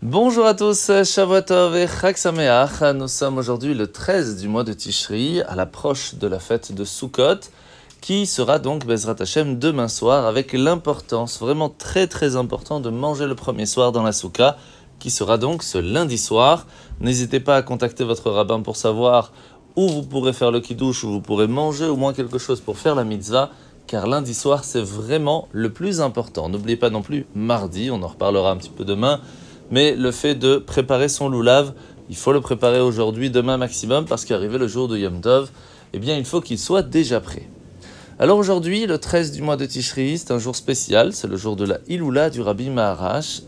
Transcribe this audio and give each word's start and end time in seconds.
Bonjour 0.00 0.46
à 0.46 0.54
tous, 0.54 0.92
Shavuotov 1.02 1.74
et 1.74 1.88
Chag 1.88 2.16
Sameach. 2.16 2.82
Nous 2.94 3.08
sommes 3.08 3.36
aujourd'hui 3.36 3.74
le 3.74 3.88
13 3.88 4.36
du 4.40 4.46
mois 4.46 4.62
de 4.62 4.72
Tishri, 4.72 5.42
à 5.42 5.56
l'approche 5.56 6.14
de 6.14 6.28
la 6.28 6.38
fête 6.38 6.72
de 6.72 6.84
Sukkot, 6.84 7.40
qui 8.00 8.26
sera 8.26 8.60
donc 8.60 8.86
Bezrat 8.86 9.16
Hashem 9.18 9.58
demain 9.58 9.88
soir, 9.88 10.26
avec 10.26 10.52
l'importance, 10.52 11.40
vraiment 11.40 11.68
très 11.68 12.06
très 12.06 12.36
important, 12.36 12.78
de 12.78 12.90
manger 12.90 13.26
le 13.26 13.34
premier 13.34 13.66
soir 13.66 13.90
dans 13.90 14.04
la 14.04 14.12
Souka, 14.12 14.56
qui 15.00 15.10
sera 15.10 15.36
donc 15.36 15.64
ce 15.64 15.78
lundi 15.78 16.16
soir. 16.16 16.68
N'hésitez 17.00 17.40
pas 17.40 17.56
à 17.56 17.62
contacter 17.62 18.04
votre 18.04 18.30
rabbin 18.30 18.60
pour 18.60 18.76
savoir 18.76 19.32
où 19.74 19.88
vous 19.88 20.04
pourrez 20.04 20.32
faire 20.32 20.52
le 20.52 20.60
kiddush, 20.60 21.02
où 21.02 21.10
vous 21.10 21.20
pourrez 21.20 21.48
manger 21.48 21.86
au 21.86 21.96
moins 21.96 22.12
quelque 22.12 22.38
chose 22.38 22.60
pour 22.60 22.78
faire 22.78 22.94
la 22.94 23.02
mitzvah, 23.02 23.50
car 23.88 24.06
lundi 24.06 24.34
soir 24.34 24.62
c'est 24.62 24.80
vraiment 24.80 25.48
le 25.50 25.72
plus 25.72 26.00
important. 26.00 26.48
N'oubliez 26.48 26.76
pas 26.76 26.88
non 26.88 27.02
plus 27.02 27.26
mardi, 27.34 27.90
on 27.90 28.00
en 28.04 28.08
reparlera 28.08 28.52
un 28.52 28.56
petit 28.58 28.70
peu 28.70 28.84
demain 28.84 29.20
mais 29.70 29.94
le 29.94 30.10
fait 30.10 30.34
de 30.34 30.56
préparer 30.56 31.08
son 31.08 31.28
loulav, 31.28 31.72
il 32.08 32.16
faut 32.16 32.32
le 32.32 32.40
préparer 32.40 32.80
aujourd'hui, 32.80 33.30
demain 33.30 33.56
maximum, 33.56 34.06
parce 34.06 34.24
qu'arrivé 34.24 34.58
le 34.58 34.66
jour 34.66 34.88
de 34.88 34.96
Yom 34.96 35.20
Tov, 35.20 35.50
eh 35.92 35.98
bien, 35.98 36.16
il 36.16 36.24
faut 36.24 36.40
qu'il 36.40 36.58
soit 36.58 36.82
déjà 36.82 37.20
prêt. 37.20 37.48
Alors 38.18 38.38
aujourd'hui, 38.38 38.86
le 38.86 38.98
13 38.98 39.32
du 39.32 39.42
mois 39.42 39.56
de 39.56 39.64
Tishri, 39.64 40.18
c'est 40.18 40.32
un 40.32 40.38
jour 40.38 40.56
spécial, 40.56 41.12
c'est 41.12 41.28
le 41.28 41.36
jour 41.36 41.54
de 41.54 41.64
la 41.64 41.78
Iloula 41.88 42.30
du 42.30 42.40
Rabbi 42.40 42.70
Maharash, 42.70 43.42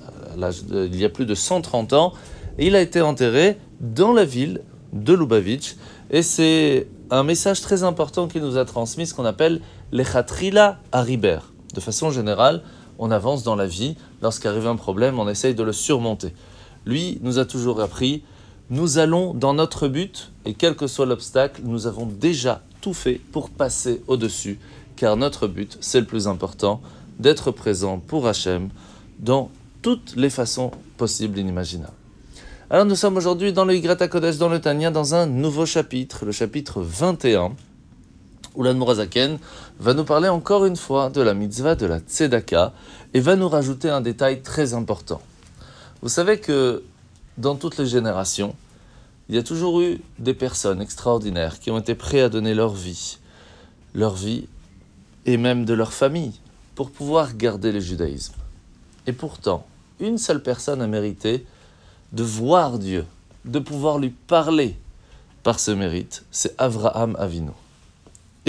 il 0.70 0.96
y 0.96 1.04
a 1.04 1.08
plus 1.08 1.26
de 1.26 1.34
130 1.34 1.92
ans, 1.92 2.12
et 2.58 2.66
il 2.66 2.76
a 2.76 2.80
été 2.80 3.00
enterré 3.00 3.58
dans 3.80 4.12
la 4.12 4.24
ville 4.24 4.60
de 4.92 5.12
Lubavitch, 5.12 5.76
et 6.10 6.22
c'est 6.22 6.86
un 7.10 7.24
message 7.24 7.60
très 7.62 7.82
important 7.82 8.28
qu'il 8.28 8.42
nous 8.42 8.58
a 8.58 8.64
transmis, 8.64 9.06
ce 9.06 9.14
qu'on 9.14 9.24
appelle 9.24 9.60
l'Echatrila 9.90 10.78
Hariber. 10.92 11.38
De 11.74 11.80
façon 11.80 12.10
générale, 12.10 12.62
on 13.00 13.10
avance 13.10 13.42
dans 13.42 13.56
la 13.56 13.66
vie. 13.66 13.96
Lorsqu'arrive 14.22 14.68
un 14.68 14.76
problème, 14.76 15.18
on 15.18 15.28
essaye 15.28 15.54
de 15.54 15.64
le 15.64 15.72
surmonter. 15.72 16.32
Lui 16.86 17.18
nous 17.22 17.40
a 17.40 17.44
toujours 17.44 17.80
appris, 17.80 18.22
nous 18.68 18.98
allons 18.98 19.34
dans 19.34 19.54
notre 19.54 19.88
but, 19.88 20.30
et 20.44 20.54
quel 20.54 20.76
que 20.76 20.86
soit 20.86 21.06
l'obstacle, 21.06 21.62
nous 21.64 21.88
avons 21.88 22.06
déjà 22.06 22.62
tout 22.80 22.94
fait 22.94 23.20
pour 23.32 23.50
passer 23.50 24.02
au-dessus, 24.06 24.60
car 24.96 25.16
notre 25.16 25.48
but, 25.48 25.76
c'est 25.80 26.00
le 26.00 26.06
plus 26.06 26.28
important, 26.28 26.80
d'être 27.18 27.50
présent 27.50 27.98
pour 27.98 28.28
Hachem 28.28 28.68
dans 29.18 29.50
toutes 29.82 30.14
les 30.16 30.30
façons 30.30 30.70
possibles 30.96 31.38
et 31.38 31.42
inimaginables. 31.42 31.92
Alors 32.70 32.84
nous 32.84 32.94
sommes 32.94 33.16
aujourd'hui 33.16 33.52
dans 33.52 33.64
le 33.64 33.74
Yigrata 33.74 34.08
Kodesh, 34.08 34.36
dans 34.36 34.48
le 34.48 34.60
Tania, 34.60 34.90
dans 34.90 35.14
un 35.14 35.26
nouveau 35.26 35.66
chapitre, 35.66 36.24
le 36.24 36.32
chapitre 36.32 36.80
21, 36.80 37.52
où 38.54 38.62
l'Admorazaken 38.62 39.38
va 39.78 39.94
nous 39.94 40.04
parler 40.04 40.28
encore 40.28 40.64
une 40.64 40.76
fois 40.76 41.10
de 41.10 41.20
la 41.20 41.34
mitzvah 41.34 41.74
de 41.74 41.86
la 41.86 42.00
tzedaka 42.00 42.72
et 43.14 43.20
va 43.20 43.36
nous 43.36 43.48
rajouter 43.48 43.90
un 43.90 44.00
détail 44.00 44.42
très 44.42 44.74
important. 44.74 45.20
Vous 46.02 46.08
savez 46.08 46.38
que 46.40 46.82
dans 47.38 47.54
toutes 47.54 47.78
les 47.78 47.86
générations, 47.86 48.54
il 49.28 49.34
y 49.36 49.38
a 49.38 49.42
toujours 49.42 49.80
eu 49.80 50.00
des 50.18 50.34
personnes 50.34 50.82
extraordinaires 50.82 51.60
qui 51.60 51.70
ont 51.70 51.78
été 51.78 51.94
prêtes 51.94 52.24
à 52.24 52.28
donner 52.28 52.54
leur 52.54 52.72
vie, 52.72 53.18
leur 53.94 54.14
vie 54.14 54.46
et 55.26 55.36
même 55.36 55.64
de 55.64 55.74
leur 55.74 55.92
famille 55.92 56.32
pour 56.74 56.90
pouvoir 56.90 57.36
garder 57.36 57.72
le 57.72 57.80
judaïsme. 57.80 58.34
Et 59.06 59.12
pourtant, 59.12 59.66
une 60.00 60.18
seule 60.18 60.42
personne 60.42 60.82
a 60.82 60.86
mérité 60.86 61.46
de 62.12 62.22
voir 62.22 62.78
Dieu, 62.78 63.06
de 63.44 63.58
pouvoir 63.58 63.98
lui 63.98 64.10
parler 64.10 64.76
par 65.42 65.60
ce 65.60 65.70
mérite, 65.70 66.24
c'est 66.30 66.54
Avraham 66.58 67.16
Avinu. 67.18 67.52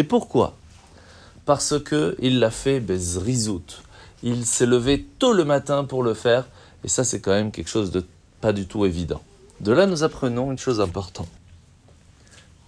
Et 0.02 0.04
pourquoi? 0.04 0.56
Parce 1.46 1.80
que 1.80 2.16
il 2.18 2.40
l'a 2.40 2.50
fait 2.50 2.80
bezrizout. 2.80 3.84
Il 4.24 4.48
s'est 4.48 4.66
levé 4.66 5.06
tôt 5.20 5.32
le 5.32 5.46
matin 5.46 5.84
pour 5.84 6.02
le 6.02 6.16
faire, 6.16 6.48
et 6.84 6.88
ça 6.88 7.04
c'est 7.04 7.20
quand 7.20 7.30
même 7.30 7.52
quelque 7.52 7.70
chose 7.70 7.92
de 7.92 8.04
pas 8.42 8.52
du 8.52 8.66
tout 8.66 8.84
évident. 8.84 9.22
De 9.60 9.72
là 9.72 9.86
nous 9.86 10.02
apprenons 10.02 10.52
une 10.52 10.58
chose 10.58 10.82
importante. 10.82 11.28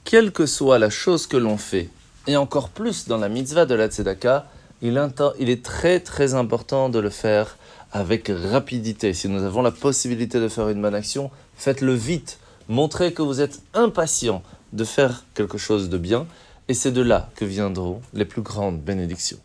Quelle 0.04 0.32
que 0.32 0.46
soit 0.46 0.78
la 0.78 0.92
chose 0.92 1.26
que 1.26 1.36
l'on 1.36 1.58
fait, 1.58 1.90
et 2.28 2.38
encore 2.38 2.70
plus 2.70 3.08
dans 3.08 3.18
la 3.18 3.30
mitzvah 3.30 3.66
de 3.66 3.74
la 3.74 3.88
tzedaka, 3.88 4.46
il, 4.84 5.04
il 5.40 5.50
est 5.50 5.66
très 5.66 6.02
très 6.02 6.36
important 6.36 6.90
de 6.90 7.00
le 7.00 7.10
faire 7.10 7.58
avec 7.92 8.32
rapidité. 8.52 9.16
Si 9.16 9.28
nous 9.28 9.42
avons 9.42 9.64
la 9.64 9.72
possibilité 9.72 10.40
de 10.40 10.50
faire 10.50 10.70
une 10.70 10.84
bonne 10.84 10.94
action, 10.94 11.32
faites-le 11.56 11.96
vite. 11.96 12.38
Montrez 12.70 13.12
que 13.12 13.24
vous 13.24 13.42
êtes 13.42 13.60
impatient 13.74 14.44
de 14.72 14.84
faire 14.84 15.24
quelque 15.34 15.58
chose 15.58 15.90
de 15.90 15.98
bien 15.98 16.28
et 16.68 16.74
c'est 16.74 16.92
de 16.92 17.02
là 17.02 17.30
que 17.36 17.46
viendront 17.46 18.02
les 18.14 18.26
plus 18.26 18.42
grandes 18.42 18.80
bénédictions. 18.80 19.40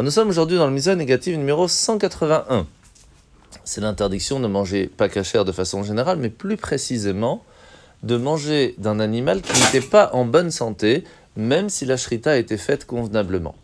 nous 0.00 0.10
sommes 0.10 0.28
aujourd'hui 0.28 0.56
dans 0.56 0.66
le 0.66 0.72
mise 0.72 0.88
négative 0.88 1.36
numéro 1.36 1.68
181. 1.68 2.66
C'est 3.64 3.80
l'interdiction 3.80 4.40
de 4.40 4.46
manger 4.46 4.86
pas 4.86 5.08
cachère 5.08 5.44
de 5.44 5.52
façon 5.52 5.82
générale, 5.82 6.18
mais 6.18 6.30
plus 6.30 6.56
précisément 6.56 7.44
de 8.02 8.16
manger 8.16 8.74
d'un 8.78 9.00
animal 9.00 9.42
qui 9.42 9.52
n'était 9.60 9.86
pas 9.86 10.10
en 10.14 10.24
bonne 10.24 10.50
santé, 10.50 11.04
même 11.36 11.68
si 11.68 11.84
la 11.84 11.96
shrita 11.96 12.32
a 12.32 12.36
été 12.36 12.56
faite 12.56 12.86
convenablement. 12.86 13.54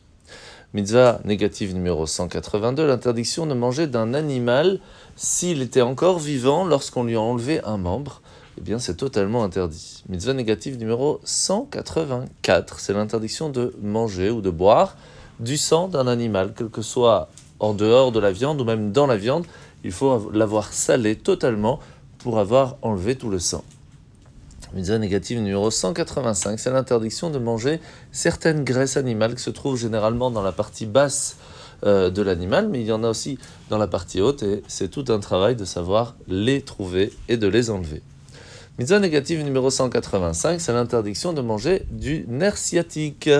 Mitzvah 0.74 1.20
négative 1.24 1.74
numéro 1.74 2.06
182, 2.06 2.86
l'interdiction 2.86 3.46
de 3.46 3.54
manger 3.54 3.86
d'un 3.86 4.12
animal 4.12 4.80
s'il 5.16 5.62
était 5.62 5.80
encore 5.80 6.18
vivant 6.18 6.66
lorsqu'on 6.66 7.04
lui 7.04 7.16
a 7.16 7.20
enlevé 7.20 7.62
un 7.64 7.78
membre, 7.78 8.20
eh 8.58 8.60
bien 8.60 8.78
c'est 8.78 8.96
totalement 8.96 9.44
interdit. 9.44 10.02
Mitzvah 10.08 10.32
négative 10.32 10.78
numéro 10.78 11.20
184, 11.24 12.80
c'est 12.80 12.92
l'interdiction 12.92 13.50
de 13.50 13.74
manger 13.82 14.30
ou 14.30 14.40
de 14.40 14.50
boire 14.50 14.96
du 15.40 15.56
sang 15.56 15.88
d'un 15.88 16.06
animal, 16.06 16.52
quel 16.56 16.68
que 16.68 16.82
soit 16.82 17.28
en 17.60 17.74
dehors 17.74 18.12
de 18.12 18.20
la 18.20 18.32
viande 18.32 18.60
ou 18.60 18.64
même 18.64 18.92
dans 18.92 19.06
la 19.06 19.16
viande, 19.16 19.46
il 19.84 19.92
faut 19.92 20.30
l'avoir 20.32 20.72
salé 20.72 21.16
totalement 21.16 21.80
pour 22.18 22.38
avoir 22.38 22.76
enlevé 22.82 23.16
tout 23.16 23.30
le 23.30 23.38
sang. 23.38 23.62
Mitzvah 24.74 24.98
négative 24.98 25.38
numéro 25.38 25.70
185, 25.70 26.58
c'est 26.58 26.70
l'interdiction 26.70 27.30
de 27.30 27.38
manger 27.38 27.80
certaines 28.10 28.64
graisses 28.64 28.96
animales 28.96 29.34
qui 29.34 29.42
se 29.42 29.50
trouvent 29.50 29.78
généralement 29.78 30.30
dans 30.30 30.42
la 30.42 30.52
partie 30.52 30.86
basse 30.86 31.36
euh, 31.84 32.10
de 32.10 32.22
l'animal, 32.22 32.68
mais 32.68 32.80
il 32.80 32.86
y 32.86 32.92
en 32.92 33.04
a 33.04 33.08
aussi 33.08 33.38
dans 33.70 33.78
la 33.78 33.86
partie 33.86 34.20
haute 34.20 34.42
et 34.42 34.62
c'est 34.66 34.90
tout 34.90 35.04
un 35.08 35.20
travail 35.20 35.56
de 35.56 35.64
savoir 35.64 36.16
les 36.26 36.62
trouver 36.62 37.12
et 37.28 37.36
de 37.36 37.46
les 37.46 37.70
enlever. 37.70 38.02
Mitzvah 38.78 38.98
négative 38.98 39.42
numéro 39.42 39.70
185, 39.70 40.60
c'est 40.60 40.72
l'interdiction 40.74 41.32
de 41.32 41.40
manger 41.40 41.86
du 41.90 42.26
nerf 42.28 42.58
sciatique. 42.58 43.30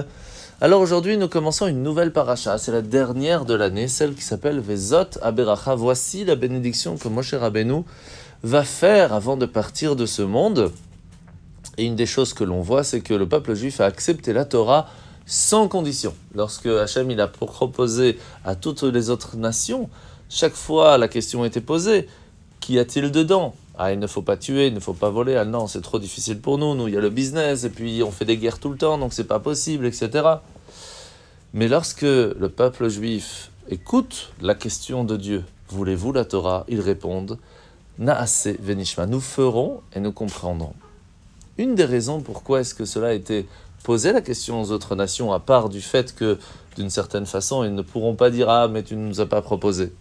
Alors 0.62 0.80
aujourd'hui, 0.80 1.18
nous 1.18 1.28
commençons 1.28 1.66
une 1.66 1.82
nouvelle 1.82 2.10
paracha. 2.10 2.56
C'est 2.56 2.72
la 2.72 2.80
dernière 2.80 3.44
de 3.44 3.52
l'année, 3.52 3.86
celle 3.86 4.14
qui 4.14 4.22
s'appelle 4.22 4.60
Vezot 4.60 5.18
Aberacha. 5.20 5.74
Voici 5.74 6.24
la 6.24 6.36
bénédiction 6.36 6.96
que 6.96 7.08
Moshe 7.08 7.34
Rabbeinu 7.34 7.82
va 8.44 8.64
faire 8.64 9.12
avant 9.12 9.36
de 9.36 9.44
partir 9.44 9.94
de 9.94 10.06
ce 10.06 10.22
monde. 10.22 10.72
Et 11.76 11.84
une 11.84 11.96
des 11.96 12.06
choses 12.06 12.32
que 12.32 12.42
l'on 12.42 12.62
voit, 12.62 12.82
c'est 12.82 13.02
que 13.02 13.12
le 13.12 13.28
peuple 13.28 13.52
juif 13.52 13.82
a 13.82 13.84
accepté 13.84 14.32
la 14.32 14.46
Torah 14.46 14.88
sans 15.26 15.68
condition. 15.68 16.14
Lorsque 16.34 16.64
Hachem 16.64 17.10
il 17.10 17.20
a 17.20 17.28
proposé 17.28 18.18
à 18.42 18.54
toutes 18.54 18.84
les 18.84 19.10
autres 19.10 19.36
nations, 19.36 19.90
chaque 20.30 20.54
fois 20.54 20.96
la 20.96 21.08
question 21.08 21.44
était 21.44 21.60
posée 21.60 22.08
qu'y 22.60 22.78
a-t-il 22.78 23.10
dedans? 23.10 23.54
Ah, 23.78 23.92
il 23.92 23.98
ne 23.98 24.06
faut 24.06 24.22
pas 24.22 24.36
tuer, 24.38 24.68
il 24.68 24.74
ne 24.74 24.80
faut 24.80 24.94
pas 24.94 25.10
voler. 25.10 25.36
Ah 25.36 25.44
non, 25.44 25.66
c'est 25.66 25.82
trop 25.82 25.98
difficile 25.98 26.40
pour 26.40 26.56
nous. 26.56 26.74
Nous, 26.74 26.88
il 26.88 26.94
y 26.94 26.96
a 26.96 27.00
le 27.00 27.10
business, 27.10 27.64
et 27.64 27.70
puis 27.70 28.02
on 28.02 28.10
fait 28.10 28.24
des 28.24 28.38
guerres 28.38 28.58
tout 28.58 28.70
le 28.70 28.78
temps, 28.78 28.96
donc 28.96 29.12
c'est 29.12 29.24
pas 29.24 29.38
possible, 29.38 29.84
etc. 29.86 30.26
Mais 31.52 31.68
lorsque 31.68 32.02
le 32.02 32.48
peuple 32.48 32.88
juif 32.88 33.50
écoute 33.68 34.32
la 34.40 34.54
question 34.54 35.04
de 35.04 35.16
Dieu, 35.16 35.44
voulez-vous 35.68 36.12
la 36.12 36.24
Torah? 36.24 36.64
Ils 36.68 36.80
répondent 36.80 37.38
Naase 37.98 38.48
venishma, 38.60 39.06
nous 39.06 39.20
ferons 39.20 39.80
et 39.94 40.00
nous 40.00 40.12
comprendrons. 40.12 40.74
Une 41.58 41.74
des 41.74 41.84
raisons 41.84 42.20
pourquoi 42.20 42.60
est-ce 42.60 42.74
que 42.74 42.84
cela 42.84 43.08
a 43.08 43.12
été 43.12 43.46
posé 43.84 44.12
la 44.12 44.20
question 44.20 44.60
aux 44.60 44.70
autres 44.70 44.96
nations, 44.96 45.32
à 45.32 45.40
part 45.40 45.68
du 45.68 45.80
fait 45.80 46.14
que, 46.14 46.38
d'une 46.76 46.90
certaine 46.90 47.24
façon, 47.24 47.62
ils 47.64 47.74
ne 47.74 47.82
pourront 47.82 48.14
pas 48.14 48.30
dire 48.30 48.50
Ah, 48.50 48.68
mais 48.68 48.82
tu 48.82 48.96
ne 48.96 49.06
nous 49.06 49.20
as 49.20 49.26
pas 49.26 49.42
proposé 49.42 49.92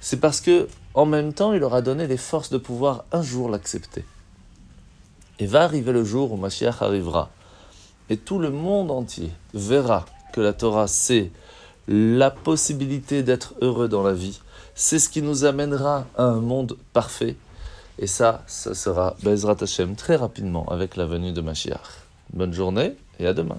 c'est 0.00 0.20
parce 0.20 0.40
que, 0.40 0.68
en 0.94 1.06
même 1.06 1.32
temps, 1.32 1.52
il 1.52 1.60
leur 1.60 1.74
a 1.74 1.82
donné 1.82 2.06
les 2.06 2.16
forces 2.16 2.50
de 2.50 2.58
pouvoir 2.58 3.04
un 3.12 3.22
jour 3.22 3.48
l'accepter. 3.48 4.04
Et 5.38 5.46
va 5.46 5.62
arriver 5.62 5.92
le 5.92 6.04
jour 6.04 6.32
où 6.32 6.36
Mashiach 6.36 6.82
arrivera. 6.82 7.30
Et 8.10 8.16
tout 8.16 8.38
le 8.38 8.50
monde 8.50 8.90
entier 8.90 9.30
verra 9.54 10.06
que 10.32 10.40
la 10.40 10.52
Torah, 10.52 10.88
c'est 10.88 11.30
la 11.88 12.30
possibilité 12.30 13.22
d'être 13.22 13.54
heureux 13.60 13.88
dans 13.88 14.02
la 14.02 14.12
vie. 14.12 14.40
C'est 14.74 14.98
ce 14.98 15.08
qui 15.08 15.22
nous 15.22 15.44
amènera 15.44 16.06
à 16.16 16.24
un 16.24 16.40
monde 16.40 16.76
parfait. 16.92 17.36
Et 17.98 18.06
ça, 18.06 18.44
ça 18.46 18.74
sera 18.74 19.16
Bezrat 19.22 19.56
Hashem 19.60 19.96
très 19.96 20.16
rapidement 20.16 20.66
avec 20.68 20.96
la 20.96 21.06
venue 21.06 21.32
de 21.32 21.40
Mashiach. 21.40 22.06
Bonne 22.32 22.52
journée 22.52 22.94
et 23.18 23.26
à 23.26 23.34
demain. 23.34 23.58